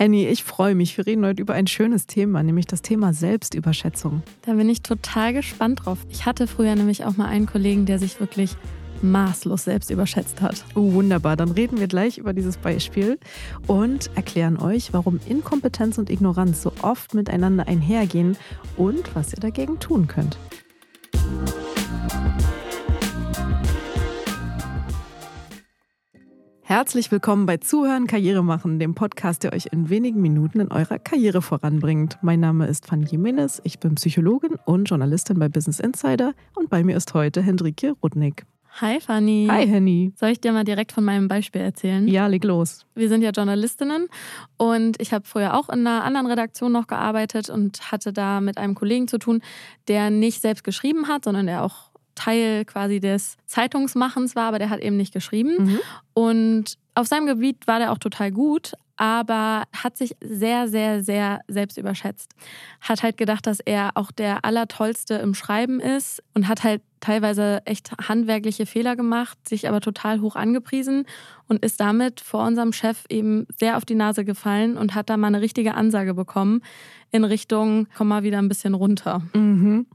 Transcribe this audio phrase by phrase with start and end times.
[0.00, 0.96] Henny, ich freue mich.
[0.96, 4.22] Wir reden heute über ein schönes Thema, nämlich das Thema Selbstüberschätzung.
[4.46, 5.98] Da bin ich total gespannt drauf.
[6.08, 8.56] Ich hatte früher nämlich auch mal einen Kollegen, der sich wirklich
[9.02, 10.64] maßlos selbst überschätzt hat.
[10.74, 11.36] Oh, wunderbar.
[11.36, 13.18] Dann reden wir gleich über dieses Beispiel
[13.66, 18.38] und erklären euch, warum Inkompetenz und Ignoranz so oft miteinander einhergehen
[18.78, 20.38] und was ihr dagegen tun könnt.
[26.70, 31.00] Herzlich willkommen bei Zuhören, Karriere machen, dem Podcast, der euch in wenigen Minuten in eurer
[31.00, 32.16] Karriere voranbringt.
[32.22, 36.84] Mein Name ist Fanny Jimenez, ich bin Psychologin und Journalistin bei Business Insider und bei
[36.84, 38.46] mir ist heute Hendrike Rudnick.
[38.80, 39.48] Hi Fanny.
[39.50, 40.12] Hi Henny.
[40.14, 42.06] Soll ich dir mal direkt von meinem Beispiel erzählen?
[42.06, 42.86] Ja, leg los.
[42.94, 44.06] Wir sind ja Journalistinnen
[44.56, 48.58] und ich habe früher auch in einer anderen Redaktion noch gearbeitet und hatte da mit
[48.58, 49.42] einem Kollegen zu tun,
[49.88, 51.89] der nicht selbst geschrieben hat, sondern der auch
[52.20, 55.64] Teil quasi des Zeitungsmachens war, aber der hat eben nicht geschrieben.
[55.64, 55.78] Mhm.
[56.12, 61.40] Und auf seinem Gebiet war der auch total gut, aber hat sich sehr, sehr, sehr
[61.48, 62.34] selbst überschätzt.
[62.82, 67.62] Hat halt gedacht, dass er auch der Allertollste im Schreiben ist und hat halt teilweise
[67.64, 71.06] echt handwerkliche Fehler gemacht, sich aber total hoch angepriesen
[71.48, 75.16] und ist damit vor unserem Chef eben sehr auf die Nase gefallen und hat da
[75.16, 76.60] mal eine richtige Ansage bekommen
[77.10, 79.22] in Richtung, komm mal wieder ein bisschen runter.
[79.32, 79.86] Mhm.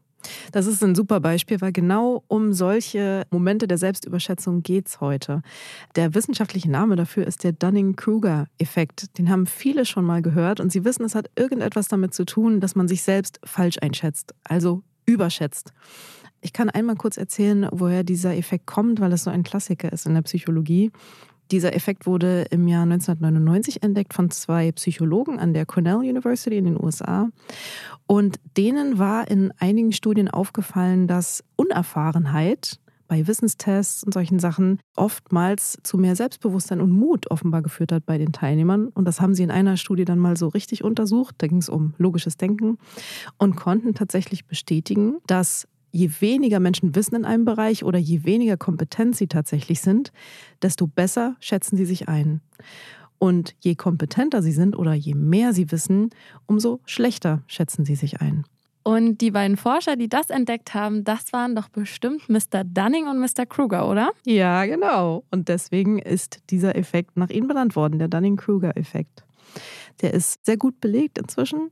[0.51, 5.41] Das ist ein super Beispiel, weil genau um solche Momente der Selbstüberschätzung geht es heute.
[5.95, 9.17] Der wissenschaftliche Name dafür ist der Dunning-Kruger-Effekt.
[9.17, 12.59] Den haben viele schon mal gehört und sie wissen, es hat irgendetwas damit zu tun,
[12.59, 15.73] dass man sich selbst falsch einschätzt, also überschätzt.
[16.41, 20.05] Ich kann einmal kurz erzählen, woher dieser Effekt kommt, weil es so ein Klassiker ist
[20.05, 20.91] in der Psychologie.
[21.51, 26.65] Dieser Effekt wurde im Jahr 1999 entdeckt von zwei Psychologen an der Cornell University in
[26.65, 27.29] den USA.
[28.07, 35.77] Und denen war in einigen Studien aufgefallen, dass Unerfahrenheit bei Wissenstests und solchen Sachen oftmals
[35.83, 38.87] zu mehr Selbstbewusstsein und Mut offenbar geführt hat bei den Teilnehmern.
[38.87, 41.35] Und das haben sie in einer Studie dann mal so richtig untersucht.
[41.37, 42.77] Da ging es um logisches Denken
[43.37, 48.57] und konnten tatsächlich bestätigen, dass je weniger Menschen wissen in einem Bereich oder je weniger
[48.57, 50.11] kompetent sie tatsächlich sind,
[50.61, 52.41] desto besser schätzen sie sich ein.
[53.17, 56.09] Und je kompetenter sie sind oder je mehr sie wissen,
[56.47, 58.43] umso schlechter schätzen sie sich ein.
[58.83, 62.63] Und die beiden Forscher, die das entdeckt haben, das waren doch bestimmt Mr.
[62.65, 63.45] Dunning und Mr.
[63.47, 64.11] Kruger, oder?
[64.25, 65.23] Ja, genau.
[65.31, 69.23] Und deswegen ist dieser Effekt nach ihnen benannt worden, der Dunning-Kruger-Effekt.
[70.01, 71.71] Der ist sehr gut belegt inzwischen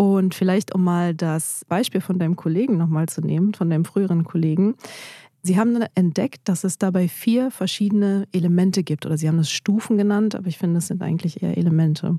[0.00, 4.24] und vielleicht, um mal das Beispiel von deinem Kollegen nochmal zu nehmen, von deinem früheren
[4.24, 4.76] Kollegen.
[5.42, 9.96] Sie haben entdeckt, dass es dabei vier verschiedene Elemente gibt, oder Sie haben es Stufen
[9.96, 12.18] genannt, aber ich finde, es sind eigentlich eher Elemente.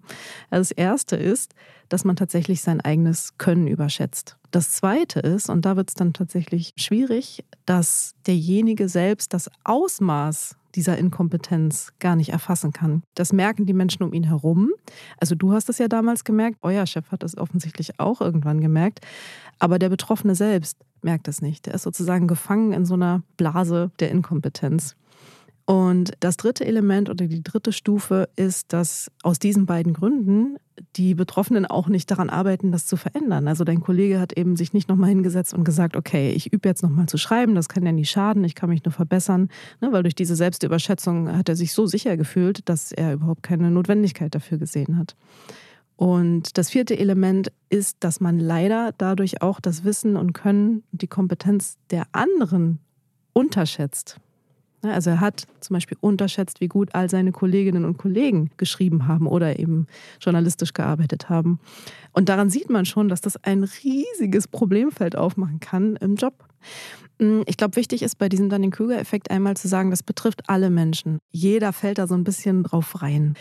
[0.50, 1.54] Also das erste ist,
[1.90, 4.38] dass man tatsächlich sein eigenes Können überschätzt.
[4.50, 10.58] Das zweite ist, und da wird es dann tatsächlich schwierig, dass derjenige selbst das Ausmaß
[10.76, 13.04] dieser Inkompetenz gar nicht erfassen kann.
[13.16, 14.72] Das merken die Menschen um ihn herum.
[15.18, 19.02] Also du hast es ja damals gemerkt, euer Chef hat es offensichtlich auch irgendwann gemerkt,
[19.60, 21.66] aber der Betroffene selbst merkt es nicht.
[21.66, 24.96] Der ist sozusagen gefangen in so einer Blase der Inkompetenz.
[25.66, 30.58] Und das dritte Element oder die dritte Stufe ist, dass aus diesen beiden Gründen
[30.96, 33.48] die Betroffenen auch nicht daran arbeiten, das zu verändern.
[33.48, 36.82] Also dein Kollege hat eben sich nicht nochmal hingesetzt und gesagt, okay, ich übe jetzt
[36.84, 40.04] nochmal zu schreiben, das kann ja nie schaden, ich kann mich nur verbessern, ne, weil
[40.04, 44.58] durch diese Selbstüberschätzung hat er sich so sicher gefühlt, dass er überhaupt keine Notwendigkeit dafür
[44.58, 45.16] gesehen hat.
[46.02, 51.04] Und das vierte Element ist, dass man leider dadurch auch das Wissen und Können und
[51.04, 52.80] die Kompetenz der anderen
[53.34, 54.20] unterschätzt.
[54.82, 59.28] Also er hat zum Beispiel unterschätzt, wie gut all seine Kolleginnen und Kollegen geschrieben haben
[59.28, 59.86] oder eben
[60.20, 61.60] journalistisch gearbeitet haben.
[62.14, 66.34] Und daran sieht man schon, dass das ein riesiges Problemfeld aufmachen kann im Job.
[67.20, 71.20] Hm, ich glaube, wichtig ist bei diesem Dunning-Kruger-Effekt einmal zu sagen, das betrifft alle Menschen.
[71.30, 73.36] Jeder fällt da so ein bisschen drauf rein.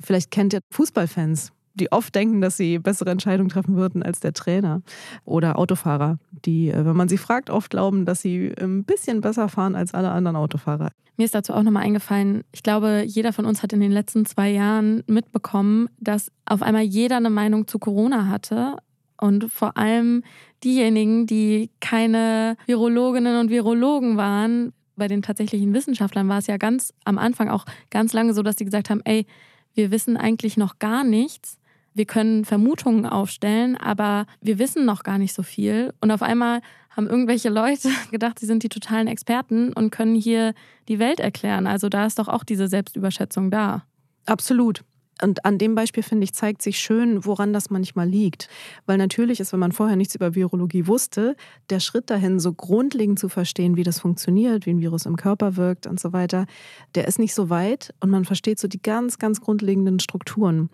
[0.00, 4.32] Vielleicht kennt ihr Fußballfans die oft denken, dass sie bessere Entscheidungen treffen würden als der
[4.32, 4.82] Trainer.
[5.24, 9.48] Oder Autofahrer, die, äh, wenn man sie fragt, oft glauben, dass sie ein bisschen besser
[9.48, 10.90] fahren als alle anderen Autofahrer.
[11.16, 14.24] Mir ist dazu auch nochmal eingefallen, ich glaube, jeder von uns hat in den letzten
[14.24, 18.76] zwei Jahren mitbekommen, dass auf einmal jeder eine Meinung zu Corona hatte.
[19.18, 20.22] Und vor allem
[20.64, 26.94] diejenigen, die keine Virologinnen und Virologen waren, bei den tatsächlichen Wissenschaftlern war es ja ganz
[27.04, 29.26] am Anfang auch ganz lange so, dass die gesagt haben, ey,
[29.74, 31.58] wir wissen eigentlich noch gar nichts.
[31.94, 35.92] Wir können Vermutungen aufstellen, aber wir wissen noch gar nicht so viel.
[36.00, 36.60] Und auf einmal
[36.90, 40.54] haben irgendwelche Leute gedacht, sie sind die totalen Experten und können hier
[40.88, 41.66] die Welt erklären.
[41.66, 43.84] Also da ist doch auch diese Selbstüberschätzung da.
[44.26, 44.84] Absolut.
[45.22, 48.48] Und an dem Beispiel, finde ich, zeigt sich schön, woran das manchmal liegt.
[48.86, 51.36] Weil natürlich ist, wenn man vorher nichts über Virologie wusste,
[51.68, 55.56] der Schritt dahin, so grundlegend zu verstehen, wie das funktioniert, wie ein Virus im Körper
[55.56, 56.46] wirkt und so weiter,
[56.94, 60.70] der ist nicht so weit und man versteht so die ganz, ganz grundlegenden Strukturen.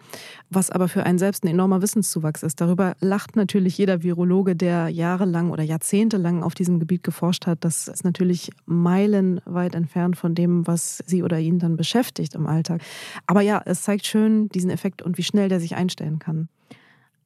[0.50, 2.60] Was aber für einen selbst ein enormer Wissenszuwachs ist.
[2.60, 7.64] Darüber lacht natürlich jeder Virologe, der jahrelang oder jahrzehntelang auf diesem Gebiet geforscht hat.
[7.64, 12.82] Das ist natürlich meilenweit entfernt von dem, was sie oder ihn dann beschäftigt im Alltag.
[13.26, 16.48] Aber ja, es zeigt schön, diesen Effekt und wie schnell der sich einstellen kann.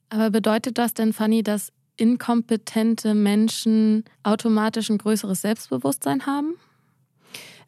[0.09, 6.55] Aber bedeutet das denn, Fanny, dass inkompetente Menschen automatisch ein größeres Selbstbewusstsein haben?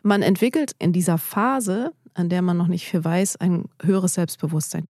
[0.03, 4.85] Man entwickelt in dieser Phase, an der man noch nicht viel weiß, ein höheres Selbstbewusstsein.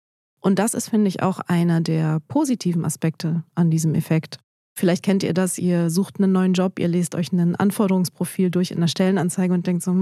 [0.40, 4.38] Und das ist, finde ich, auch einer der positiven Aspekte an diesem Effekt.
[4.78, 8.70] Vielleicht kennt ihr das, ihr sucht einen neuen Job, ihr lest euch ein Anforderungsprofil durch
[8.70, 9.92] in einer Stellenanzeige und denkt so,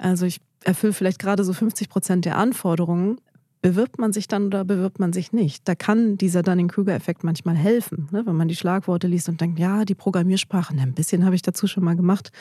[0.00, 3.20] also ich erfülle vielleicht gerade so 50 Prozent der Anforderungen,
[3.62, 5.68] bewirbt man sich dann oder bewirbt man sich nicht?
[5.68, 8.24] Da kann dieser Dunning-Kruger-Effekt manchmal helfen, ne?
[8.24, 11.66] wenn man die Schlagworte liest und denkt, ja, die Programmiersprache, ein bisschen habe ich dazu
[11.66, 12.32] schon mal gemacht.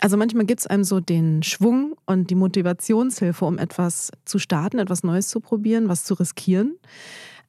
[0.00, 4.78] Also manchmal gibt es einem so den Schwung und die Motivationshilfe, um etwas zu starten,
[4.78, 6.76] etwas Neues zu probieren, was zu riskieren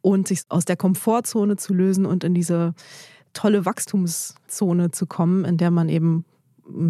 [0.01, 2.73] und sich aus der Komfortzone zu lösen und in diese
[3.33, 6.25] tolle Wachstumszone zu kommen, in der man eben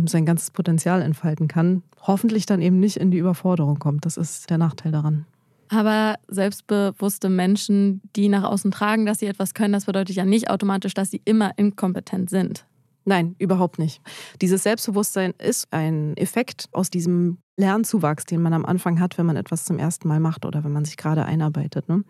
[0.05, 4.05] sein ganzes Potenzial entfalten kann, hoffentlich dann eben nicht in die Überforderung kommt.
[4.05, 5.25] Das ist der Nachteil daran.
[5.69, 10.49] Aber selbstbewusste Menschen, die nach außen tragen, dass sie etwas können, das bedeutet ja nicht
[10.49, 12.65] automatisch, dass sie immer inkompetent sind.
[13.05, 14.01] Nein, überhaupt nicht.
[14.41, 19.37] Dieses Selbstbewusstsein ist ein Effekt aus diesem Lernzuwachs, den man am Anfang hat, wenn man
[19.37, 21.89] etwas zum ersten Mal macht oder wenn man sich gerade einarbeitet.
[21.89, 22.03] Ne?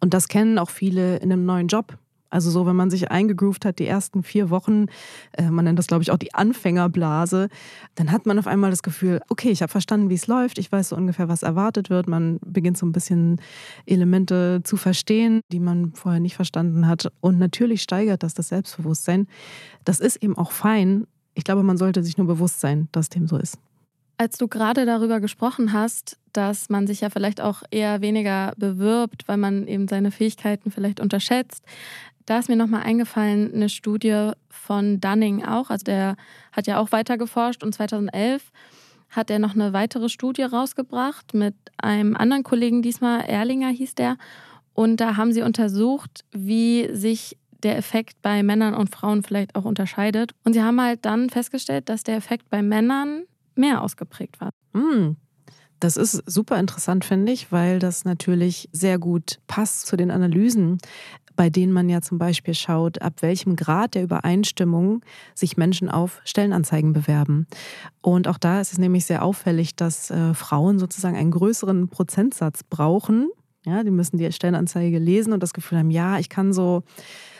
[0.00, 1.98] Und das kennen auch viele in einem neuen Job.
[2.30, 4.86] Also so, wenn man sich eingegroovt hat, die ersten vier Wochen,
[5.32, 7.48] äh, man nennt das, glaube ich, auch die Anfängerblase,
[7.96, 10.70] dann hat man auf einmal das Gefühl, okay, ich habe verstanden, wie es läuft, ich
[10.70, 12.08] weiß so ungefähr, was erwartet wird.
[12.08, 13.40] Man beginnt so ein bisschen
[13.84, 17.12] Elemente zu verstehen, die man vorher nicht verstanden hat.
[17.20, 19.26] Und natürlich steigert das das Selbstbewusstsein.
[19.84, 21.06] Das ist eben auch fein.
[21.34, 23.58] Ich glaube, man sollte sich nur bewusst sein, dass dem so ist.
[24.20, 29.26] Als du gerade darüber gesprochen hast, dass man sich ja vielleicht auch eher weniger bewirbt,
[29.28, 31.64] weil man eben seine Fähigkeiten vielleicht unterschätzt,
[32.26, 35.70] da ist mir nochmal eingefallen, eine Studie von Dunning auch.
[35.70, 36.16] Also der
[36.52, 38.52] hat ja auch weiter geforscht und 2011
[39.08, 44.18] hat er noch eine weitere Studie rausgebracht mit einem anderen Kollegen, diesmal Erlinger hieß der.
[44.74, 49.64] Und da haben sie untersucht, wie sich der Effekt bei Männern und Frauen vielleicht auch
[49.64, 50.34] unterscheidet.
[50.44, 53.22] Und sie haben halt dann festgestellt, dass der Effekt bei Männern
[53.54, 54.50] mehr ausgeprägt war.
[54.72, 55.16] Mm.
[55.80, 60.76] Das ist super interessant, finde ich, weil das natürlich sehr gut passt zu den Analysen,
[61.36, 65.00] bei denen man ja zum Beispiel schaut, ab welchem Grad der Übereinstimmung
[65.34, 67.46] sich Menschen auf Stellenanzeigen bewerben.
[68.02, 72.62] Und auch da ist es nämlich sehr auffällig, dass äh, Frauen sozusagen einen größeren Prozentsatz
[72.62, 73.30] brauchen.
[73.64, 76.82] Ja, die müssen die Stellenanzeige lesen und das Gefühl haben, ja, ich kann so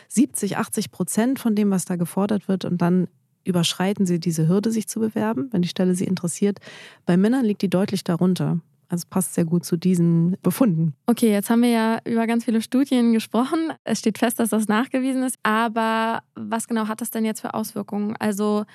[0.07, 3.07] 70, 80 Prozent von dem, was da gefordert wird und dann
[3.43, 6.59] überschreiten sie diese Hürde, sich zu bewerben, wenn die Stelle sie interessiert.
[7.05, 8.59] Bei Männern liegt die deutlich darunter.
[8.91, 10.93] Also passt sehr gut zu diesen Befunden.
[11.05, 13.71] Okay, jetzt haben wir ja über ganz viele Studien gesprochen.
[13.85, 15.37] Es steht fest, dass das nachgewiesen ist.
[15.43, 18.17] Aber was genau hat das denn jetzt für Auswirkungen?
[18.19, 18.65] Also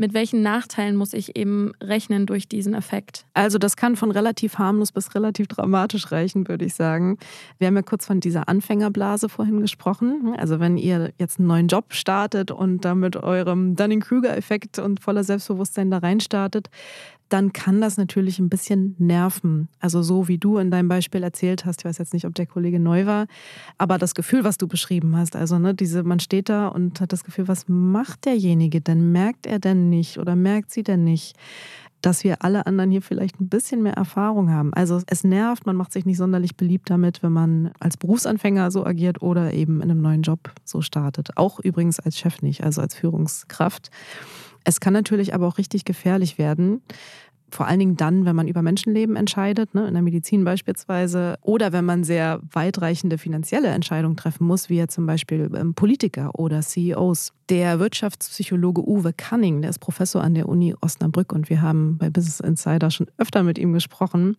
[0.00, 3.26] mit welchen Nachteilen muss ich eben rechnen durch diesen Effekt?
[3.34, 7.18] Also das kann von relativ harmlos bis relativ dramatisch reichen, würde ich sagen.
[7.58, 10.34] Wir haben ja kurz von dieser Anfängerblase vorhin gesprochen.
[10.38, 15.22] Also wenn ihr jetzt einen neuen Job startet und da mit eurem Dunning-Kruger-Effekt und voller
[15.22, 16.70] Selbstbewusstsein da rein startet,
[17.30, 19.68] dann kann das natürlich ein bisschen nerven.
[19.78, 22.46] Also so wie du in deinem Beispiel erzählt hast, ich weiß jetzt nicht, ob der
[22.46, 23.26] Kollege neu war,
[23.78, 27.12] aber das Gefühl, was du beschrieben hast, also ne, diese, man steht da und hat
[27.12, 29.12] das Gefühl, was macht derjenige denn?
[29.12, 31.36] Merkt er denn nicht oder merkt sie denn nicht?
[32.02, 34.72] dass wir alle anderen hier vielleicht ein bisschen mehr Erfahrung haben.
[34.72, 38.86] Also es nervt, man macht sich nicht sonderlich beliebt damit, wenn man als Berufsanfänger so
[38.86, 41.36] agiert oder eben in einem neuen Job so startet.
[41.36, 43.90] Auch übrigens als Chef nicht, also als Führungskraft.
[44.64, 46.82] Es kann natürlich aber auch richtig gefährlich werden.
[47.50, 51.72] Vor allen Dingen dann, wenn man über Menschenleben entscheidet, ne, in der Medizin beispielsweise, oder
[51.72, 56.60] wenn man sehr weitreichende finanzielle Entscheidungen treffen muss, wie ja zum Beispiel ähm, Politiker oder
[56.60, 57.32] CEOs.
[57.48, 62.08] Der Wirtschaftspsychologe Uwe Cunning, der ist Professor an der Uni Osnabrück und wir haben bei
[62.08, 64.36] Business Insider schon öfter mit ihm gesprochen,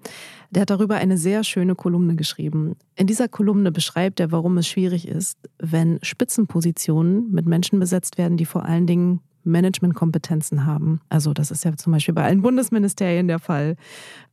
[0.49, 2.75] der hat darüber eine sehr schöne Kolumne geschrieben.
[2.95, 8.37] In dieser Kolumne beschreibt er, warum es schwierig ist, wenn Spitzenpositionen mit Menschen besetzt werden,
[8.37, 11.01] die vor allen Dingen Managementkompetenzen haben.
[11.09, 13.75] Also das ist ja zum Beispiel bei allen Bundesministerien der Fall.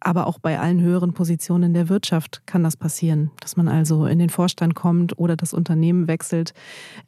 [0.00, 4.18] Aber auch bei allen höheren Positionen der Wirtschaft kann das passieren, dass man also in
[4.18, 6.52] den Vorstand kommt oder das Unternehmen wechselt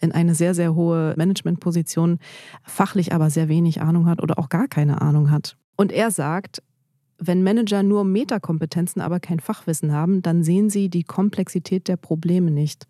[0.00, 2.18] in eine sehr, sehr hohe Managementposition,
[2.64, 5.56] fachlich aber sehr wenig Ahnung hat oder auch gar keine Ahnung hat.
[5.76, 6.62] Und er sagt,
[7.22, 12.50] Wenn Manager nur Metakompetenzen, aber kein Fachwissen haben, dann sehen sie die Komplexität der Probleme
[12.50, 12.86] nicht.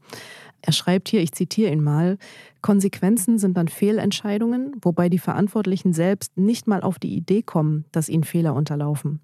[0.62, 2.18] Er schreibt hier, ich zitiere ihn mal,
[2.60, 8.08] Konsequenzen sind dann Fehlentscheidungen, wobei die Verantwortlichen selbst nicht mal auf die Idee kommen, dass
[8.08, 9.20] ihnen Fehler unterlaufen.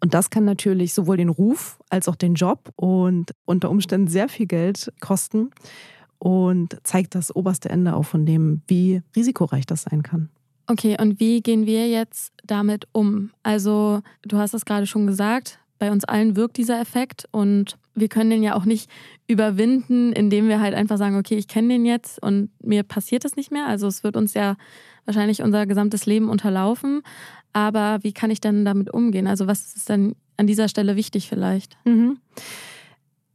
[0.00, 4.28] Und das kann natürlich sowohl den Ruf als auch den Job und unter Umständen sehr
[4.28, 5.50] viel Geld kosten
[6.18, 10.28] und zeigt das oberste Ende auch von dem, wie risikoreich das sein kann.
[10.66, 13.30] Okay, und wie gehen wir jetzt damit um?
[13.42, 18.08] Also, du hast es gerade schon gesagt, bei uns allen wirkt dieser Effekt und wir
[18.08, 18.90] können den ja auch nicht
[19.26, 23.36] überwinden, indem wir halt einfach sagen, okay, ich kenne den jetzt und mir passiert es
[23.36, 23.66] nicht mehr.
[23.66, 24.56] Also es wird uns ja
[25.04, 27.02] wahrscheinlich unser gesamtes Leben unterlaufen.
[27.52, 29.26] Aber wie kann ich denn damit umgehen?
[29.26, 31.76] Also was ist denn an dieser Stelle wichtig vielleicht?
[31.84, 32.18] Mhm.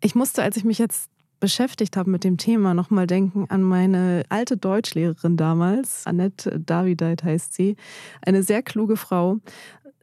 [0.01, 1.09] Ich musste, als ich mich jetzt
[1.39, 6.05] beschäftigt habe mit dem Thema, nochmal denken an meine alte Deutschlehrerin damals.
[6.05, 7.75] Annette Davideit heißt sie.
[8.21, 9.37] Eine sehr kluge Frau.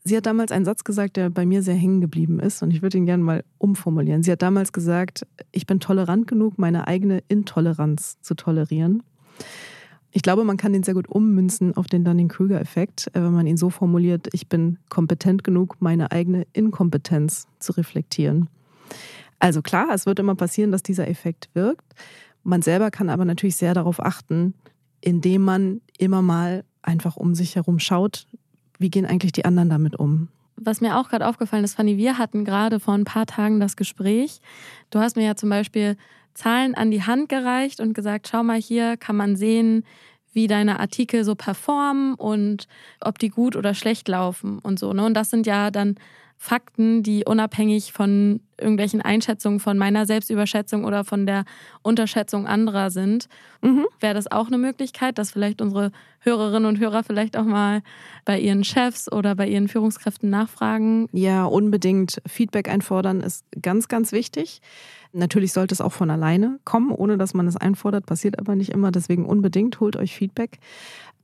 [0.07, 2.83] Sie hat damals einen Satz gesagt, der bei mir sehr hängen geblieben ist und ich
[2.83, 4.23] würde ihn gerne mal umformulieren.
[4.23, 9.03] Sie hat damals gesagt, ich bin tolerant genug, meine eigene Intoleranz zu tolerieren.
[10.11, 13.57] Ich glaube, man kann den sehr gut ummünzen auf den Dunning-Kruger-Effekt, äh, wenn man ihn
[13.57, 18.51] so formuliert, ich bin kompetent genug, meine eigene Inkompetenz zu reflektieren.
[19.39, 21.95] Also klar, es wird immer passieren, dass dieser Effekt wirkt.
[22.43, 24.53] Man selber kann aber natürlich sehr darauf achten,
[25.01, 28.27] indem man immer mal einfach um sich herum schaut,
[28.79, 30.29] wie gehen eigentlich die anderen damit um?
[30.57, 33.77] Was mir auch gerade aufgefallen ist, Fanny, wir hatten gerade vor ein paar Tagen das
[33.77, 34.41] Gespräch.
[34.91, 35.97] Du hast mir ja zum Beispiel
[36.35, 39.85] Zahlen an die Hand gereicht und gesagt, schau mal hier, kann man sehen,
[40.33, 42.67] wie deine Artikel so performen und
[43.01, 44.93] ob die gut oder schlecht laufen und so.
[44.93, 45.05] Ne?
[45.05, 45.97] Und das sind ja dann
[46.37, 51.45] Fakten, die unabhängig von irgendwelchen Einschätzungen von meiner Selbstüberschätzung oder von der
[51.83, 53.29] Unterschätzung anderer sind.
[53.63, 53.87] Mhm.
[54.01, 57.83] Wäre das auch eine Möglichkeit, dass vielleicht unsere Hörerinnen und Hörer vielleicht auch mal
[58.25, 61.09] bei ihren Chefs oder bei ihren Führungskräften nachfragen?
[61.13, 62.21] Ja, unbedingt.
[62.27, 64.61] Feedback einfordern ist ganz, ganz wichtig.
[65.13, 68.71] Natürlich sollte es auch von alleine kommen, ohne dass man es einfordert, passiert aber nicht
[68.71, 68.91] immer.
[68.91, 70.59] Deswegen unbedingt holt euch Feedback.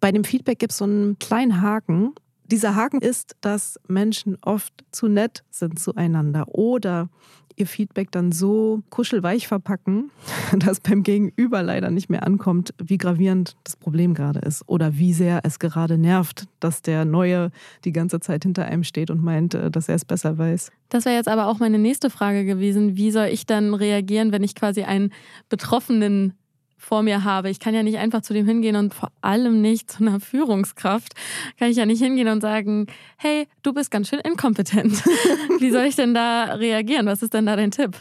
[0.01, 2.15] Bei dem Feedback gibt es so einen kleinen Haken.
[2.51, 7.09] Dieser Haken ist, dass Menschen oft zu nett sind zueinander oder
[7.55, 10.11] ihr Feedback dann so kuschelweich verpacken,
[10.59, 15.13] dass beim Gegenüber leider nicht mehr ankommt, wie gravierend das Problem gerade ist oder wie
[15.13, 17.53] sehr es gerade nervt, dass der Neue
[17.85, 20.73] die ganze Zeit hinter einem steht und meint, äh, dass er es besser weiß.
[20.89, 22.97] Das wäre jetzt aber auch meine nächste Frage gewesen.
[22.97, 25.13] Wie soll ich dann reagieren, wenn ich quasi einen
[25.49, 26.33] Betroffenen
[26.81, 27.51] vor mir habe.
[27.51, 31.15] Ich kann ja nicht einfach zu dem hingehen und vor allem nicht zu einer Führungskraft
[31.59, 32.87] kann ich ja nicht hingehen und sagen,
[33.19, 35.05] hey, du bist ganz schön inkompetent.
[35.61, 37.07] Wie soll ich denn da reagieren?
[37.07, 37.97] Was ist denn da dein Tipp?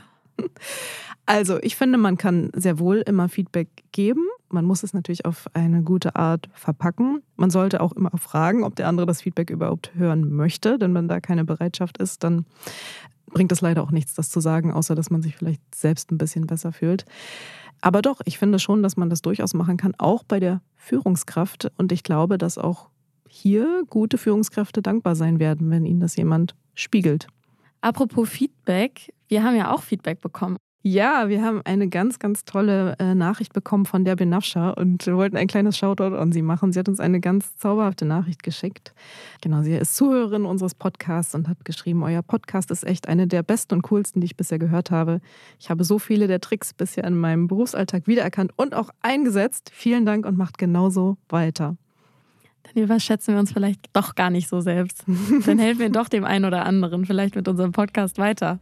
[1.25, 4.25] Also, ich finde, man kann sehr wohl immer Feedback geben.
[4.49, 7.21] Man muss es natürlich auf eine gute Art verpacken.
[7.35, 10.79] Man sollte auch immer fragen, ob der andere das Feedback überhaupt hören möchte.
[10.79, 12.45] Denn wenn da keine Bereitschaft ist, dann
[13.29, 16.17] bringt es leider auch nichts, das zu sagen, außer dass man sich vielleicht selbst ein
[16.17, 17.05] bisschen besser fühlt.
[17.81, 21.71] Aber doch, ich finde schon, dass man das durchaus machen kann, auch bei der Führungskraft.
[21.77, 22.89] Und ich glaube, dass auch
[23.27, 27.27] hier gute Führungskräfte dankbar sein werden, wenn ihnen das jemand spiegelt.
[27.81, 30.57] Apropos Feedback, wir haben ja auch Feedback bekommen.
[30.81, 35.35] Ja, wir haben eine ganz, ganz tolle äh, Nachricht bekommen von der Benafscha und wollten
[35.35, 36.71] ein kleines Shoutout an sie machen.
[36.71, 38.93] Sie hat uns eine ganz zauberhafte Nachricht geschickt.
[39.41, 43.43] Genau, sie ist Zuhörerin unseres Podcasts und hat geschrieben, euer Podcast ist echt eine der
[43.43, 45.19] besten und coolsten, die ich bisher gehört habe.
[45.59, 49.71] Ich habe so viele der Tricks bisher in meinem Berufsalltag wiedererkannt und auch eingesetzt.
[49.73, 51.75] Vielen Dank und macht genauso weiter.
[52.63, 55.03] Dann überschätzen wir uns vielleicht doch gar nicht so selbst.
[55.45, 58.59] Dann helfen wir doch dem einen oder anderen vielleicht mit unserem Podcast weiter.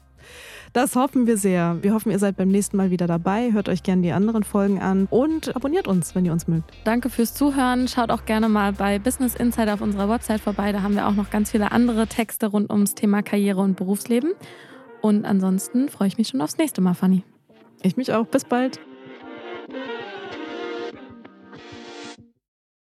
[0.73, 1.77] Das hoffen wir sehr.
[1.81, 3.51] Wir hoffen, ihr seid beim nächsten Mal wieder dabei.
[3.51, 6.71] Hört euch gerne die anderen Folgen an und abonniert uns, wenn ihr uns mögt.
[6.83, 7.87] Danke fürs Zuhören.
[7.87, 10.71] Schaut auch gerne mal bei Business Insider auf unserer Website vorbei.
[10.71, 14.33] Da haben wir auch noch ganz viele andere Texte rund ums Thema Karriere und Berufsleben.
[15.01, 17.23] Und ansonsten freue ich mich schon aufs nächste Mal, Fanny.
[17.81, 18.27] Ich mich auch.
[18.27, 18.79] Bis bald.